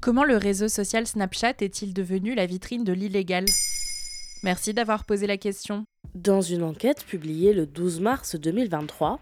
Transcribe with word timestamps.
Comment 0.00 0.24
le 0.24 0.36
réseau 0.36 0.68
social 0.68 1.04
Snapchat 1.06 1.54
est-il 1.60 1.92
devenu 1.92 2.36
la 2.36 2.46
vitrine 2.46 2.84
de 2.84 2.92
l'illégal? 2.92 3.44
Merci 4.44 4.72
d'avoir 4.72 5.04
posé 5.04 5.26
la 5.26 5.36
question. 5.36 5.84
Dans 6.14 6.40
une 6.40 6.62
enquête 6.62 7.04
publiée 7.04 7.52
le 7.52 7.66
12 7.66 8.00
mars 8.00 8.36
2023, 8.36 9.18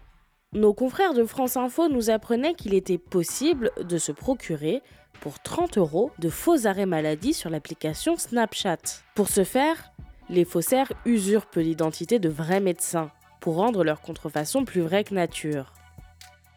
nos 0.53 0.73
confrères 0.73 1.15
de 1.15 1.25
France 1.25 1.57
Info 1.57 1.89
nous 1.89 2.11
apprenaient 2.11 2.53
qu'il 2.53 2.75
était 2.75 2.99
possible 2.99 3.71
de 3.83 3.97
se 3.97 4.11
procurer 4.11 4.83
pour 5.21 5.39
30 5.39 5.79
euros 5.79 6.11
de 6.19 6.29
faux 6.29 6.67
arrêts 6.67 6.85
maladie 6.85 7.33
sur 7.33 7.49
l'application 7.49 8.15
Snapchat. 8.15 9.01
Pour 9.15 9.27
ce 9.27 9.43
faire, 9.43 9.91
les 10.29 10.45
faussaires 10.45 10.91
usurpent 11.05 11.57
l'identité 11.57 12.19
de 12.19 12.29
vrais 12.29 12.59
médecins 12.59 13.09
pour 13.41 13.55
rendre 13.55 13.83
leur 13.83 14.01
contrefaçon 14.01 14.65
plus 14.65 14.81
vraie 14.81 15.03
que 15.03 15.15
nature. 15.15 15.73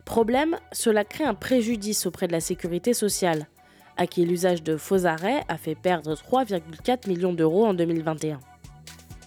Problème, 0.09 0.57
cela 0.73 1.05
crée 1.05 1.25
un 1.25 1.35
préjudice 1.35 2.07
auprès 2.07 2.29
de 2.29 2.33
la 2.33 2.41
sécurité 2.41 2.95
sociale, 2.95 3.47
à 3.99 4.07
qui 4.07 4.25
l'usage 4.25 4.63
de 4.63 4.79
faux 4.79 5.05
arrêts 5.05 5.45
a 5.49 5.59
fait 5.59 5.75
perdre 5.75 6.15
3,4 6.15 7.07
millions 7.11 7.35
d'euros 7.35 7.67
en 7.67 7.75
2021. 7.75 8.41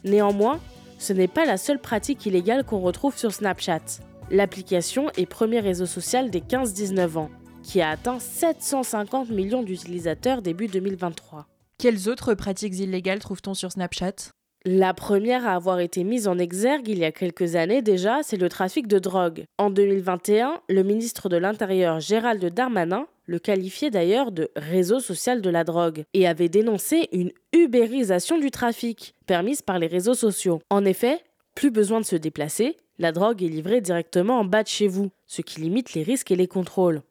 Néanmoins, 0.05 0.59
ce 0.97 1.13
n'est 1.13 1.27
pas 1.27 1.45
la 1.45 1.57
seule 1.57 1.77
pratique 1.77 2.25
illégale 2.25 2.63
qu'on 2.63 2.79
retrouve 2.79 3.15
sur 3.15 3.31
Snapchat. 3.31 4.01
L'application 4.31 5.11
est 5.17 5.27
premier 5.27 5.59
réseau 5.59 5.85
social 5.85 6.31
des 6.31 6.41
15-19 6.41 7.15
ans, 7.15 7.29
qui 7.61 7.79
a 7.79 7.91
atteint 7.91 8.17
750 8.17 9.29
millions 9.29 9.61
d'utilisateurs 9.61 10.41
début 10.41 10.65
2023. 10.65 11.45
Quelles 11.77 12.09
autres 12.09 12.33
pratiques 12.33 12.79
illégales 12.79 13.19
trouve-t-on 13.19 13.53
sur 13.53 13.71
Snapchat? 13.71 14.31
La 14.63 14.93
première 14.93 15.47
à 15.47 15.55
avoir 15.55 15.79
été 15.79 16.03
mise 16.03 16.27
en 16.27 16.37
exergue 16.37 16.87
il 16.87 16.99
y 16.99 17.05
a 17.05 17.11
quelques 17.11 17.55
années 17.55 17.81
déjà, 17.81 18.21
c'est 18.21 18.37
le 18.37 18.47
trafic 18.47 18.85
de 18.85 18.99
drogue. 18.99 19.45
En 19.57 19.71
2021, 19.71 20.61
le 20.69 20.83
ministre 20.83 21.29
de 21.29 21.37
l'Intérieur 21.37 21.99
Gérald 21.99 22.45
Darmanin 22.45 23.07
le 23.25 23.39
qualifiait 23.39 23.89
d'ailleurs 23.89 24.31
de 24.31 24.51
réseau 24.55 24.99
social 24.99 25.41
de 25.41 25.49
la 25.49 25.63
drogue 25.63 26.03
et 26.13 26.27
avait 26.27 26.47
dénoncé 26.47 27.09
une 27.11 27.31
ubérisation 27.53 28.37
du 28.37 28.51
trafic 28.51 29.15
permise 29.25 29.63
par 29.63 29.79
les 29.79 29.87
réseaux 29.87 30.13
sociaux. 30.13 30.61
En 30.69 30.85
effet, 30.85 31.23
plus 31.55 31.71
besoin 31.71 31.99
de 31.99 32.05
se 32.05 32.15
déplacer, 32.15 32.77
la 32.99 33.11
drogue 33.11 33.41
est 33.41 33.47
livrée 33.47 33.81
directement 33.81 34.37
en 34.39 34.45
bas 34.45 34.61
de 34.61 34.67
chez 34.67 34.87
vous, 34.87 35.09
ce 35.25 35.41
qui 35.41 35.61
limite 35.61 35.95
les 35.95 36.03
risques 36.03 36.29
et 36.29 36.35
les 36.35 36.47
contrôles. 36.47 37.01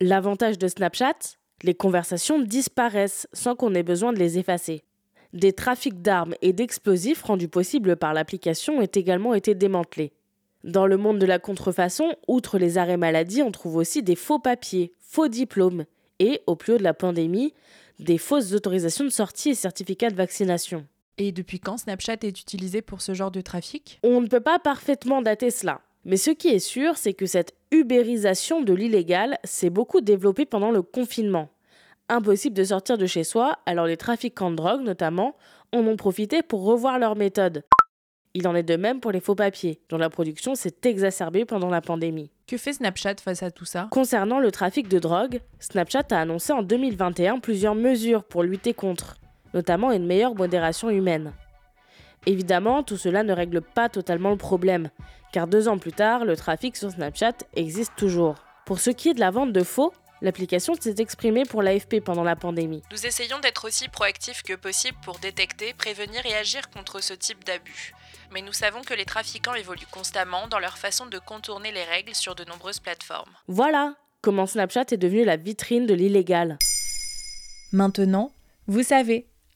L'avantage 0.00 0.56
de 0.56 0.68
Snapchat 0.68 1.36
Les 1.62 1.74
conversations 1.74 2.40
disparaissent 2.40 3.28
sans 3.34 3.54
qu'on 3.54 3.74
ait 3.74 3.82
besoin 3.82 4.14
de 4.14 4.18
les 4.18 4.38
effacer. 4.38 4.84
Des 5.32 5.54
trafics 5.54 6.02
d'armes 6.02 6.34
et 6.42 6.52
d'explosifs 6.52 7.22
rendus 7.22 7.48
possibles 7.48 7.96
par 7.96 8.12
l'application 8.12 8.78
ont 8.78 8.82
également 8.82 9.32
été 9.32 9.54
démantelés. 9.54 10.12
Dans 10.62 10.86
le 10.86 10.96
monde 10.96 11.18
de 11.18 11.26
la 11.26 11.38
contrefaçon, 11.38 12.14
outre 12.28 12.58
les 12.58 12.76
arrêts 12.76 12.98
maladie, 12.98 13.42
on 13.42 13.50
trouve 13.50 13.76
aussi 13.76 14.02
des 14.02 14.14
faux 14.14 14.38
papiers, 14.38 14.92
faux 15.00 15.28
diplômes 15.28 15.84
et, 16.18 16.42
au 16.46 16.54
plus 16.54 16.74
haut 16.74 16.78
de 16.78 16.82
la 16.82 16.94
pandémie, 16.94 17.54
des 17.98 18.18
fausses 18.18 18.52
autorisations 18.52 19.04
de 19.04 19.10
sortie 19.10 19.50
et 19.50 19.54
certificats 19.54 20.10
de 20.10 20.16
vaccination. 20.16 20.86
Et 21.18 21.32
depuis 21.32 21.60
quand 21.60 21.78
Snapchat 21.78 22.18
est 22.22 22.40
utilisé 22.40 22.82
pour 22.82 23.00
ce 23.00 23.14
genre 23.14 23.30
de 23.30 23.40
trafic? 23.40 23.98
On 24.02 24.20
ne 24.20 24.28
peut 24.28 24.40
pas 24.40 24.58
parfaitement 24.58 25.22
dater 25.22 25.50
cela. 25.50 25.80
Mais 26.04 26.16
ce 26.16 26.30
qui 26.30 26.48
est 26.48 26.58
sûr, 26.58 26.96
c'est 26.96 27.14
que 27.14 27.26
cette 27.26 27.54
ubérisation 27.70 28.60
de 28.60 28.72
l'illégal 28.72 29.38
s'est 29.44 29.70
beaucoup 29.70 30.00
développée 30.00 30.46
pendant 30.46 30.70
le 30.70 30.82
confinement. 30.82 31.48
Impossible 32.12 32.54
de 32.54 32.64
sortir 32.64 32.98
de 32.98 33.06
chez 33.06 33.24
soi, 33.24 33.56
alors 33.64 33.86
les 33.86 33.96
trafiquants 33.96 34.50
de 34.50 34.56
drogue 34.56 34.82
notamment 34.82 35.34
en 35.72 35.78
ont 35.78 35.96
profité 35.96 36.42
pour 36.42 36.62
revoir 36.62 36.98
leurs 36.98 37.16
méthodes. 37.16 37.64
Il 38.34 38.46
en 38.46 38.54
est 38.54 38.62
de 38.62 38.76
même 38.76 39.00
pour 39.00 39.12
les 39.12 39.20
faux 39.20 39.34
papiers, 39.34 39.80
dont 39.88 39.96
la 39.96 40.10
production 40.10 40.54
s'est 40.54 40.76
exacerbée 40.84 41.46
pendant 41.46 41.70
la 41.70 41.80
pandémie. 41.80 42.30
Que 42.46 42.58
fait 42.58 42.74
Snapchat 42.74 43.14
face 43.24 43.42
à 43.42 43.50
tout 43.50 43.64
ça? 43.64 43.88
Concernant 43.90 44.40
le 44.40 44.50
trafic 44.50 44.88
de 44.88 44.98
drogue, 44.98 45.40
Snapchat 45.58 46.04
a 46.10 46.20
annoncé 46.20 46.52
en 46.52 46.60
2021 46.60 47.38
plusieurs 47.38 47.74
mesures 47.74 48.24
pour 48.24 48.42
lutter 48.42 48.74
contre, 48.74 49.16
notamment 49.54 49.90
une 49.90 50.04
meilleure 50.04 50.34
modération 50.34 50.90
humaine. 50.90 51.32
Évidemment, 52.26 52.82
tout 52.82 52.98
cela 52.98 53.22
ne 53.22 53.32
règle 53.32 53.62
pas 53.62 53.88
totalement 53.88 54.32
le 54.32 54.36
problème, 54.36 54.90
car 55.32 55.46
deux 55.46 55.66
ans 55.66 55.78
plus 55.78 55.92
tard, 55.92 56.26
le 56.26 56.36
trafic 56.36 56.76
sur 56.76 56.90
Snapchat 56.90 57.38
existe 57.54 57.96
toujours. 57.96 58.34
Pour 58.66 58.80
ce 58.80 58.90
qui 58.90 59.08
est 59.08 59.14
de 59.14 59.20
la 59.20 59.30
vente 59.30 59.54
de 59.54 59.62
faux, 59.62 59.94
l'application 60.22 60.74
s'est 60.80 60.94
exprimée 60.98 61.44
pour 61.44 61.62
l'AFP 61.62 62.00
pendant 62.00 62.24
la 62.24 62.36
pandémie. 62.36 62.82
Nous 62.90 63.06
essayons 63.06 63.40
d'être 63.40 63.66
aussi 63.66 63.88
proactifs 63.88 64.42
que 64.42 64.54
possible 64.54 64.96
pour 65.04 65.18
détecter, 65.18 65.74
prévenir 65.74 66.24
et 66.24 66.34
agir 66.34 66.70
contre 66.70 67.02
ce 67.02 67.12
type 67.12 67.44
d'abus. 67.44 67.92
Mais 68.32 68.40
nous 68.40 68.52
savons 68.52 68.80
que 68.80 68.94
les 68.94 69.04
trafiquants 69.04 69.54
évoluent 69.54 69.80
constamment 69.90 70.48
dans 70.48 70.58
leur 70.58 70.78
façon 70.78 71.06
de 71.06 71.18
contourner 71.18 71.72
les 71.72 71.84
règles 71.84 72.14
sur 72.14 72.34
de 72.34 72.44
nombreuses 72.44 72.80
plateformes. 72.80 73.32
Voilà 73.48 73.94
comment 74.22 74.46
Snapchat 74.46 74.86
est 74.92 74.96
devenu 74.96 75.24
la 75.24 75.36
vitrine 75.36 75.86
de 75.86 75.94
l'illégal. 75.94 76.56
Maintenant, 77.72 78.32
vous 78.66 78.82
savez. 78.82 79.26